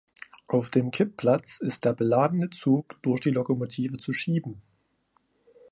[0.47, 4.59] Auf dem Kippplatz ist der beladene Zug durch die Lokomotive zu schieben.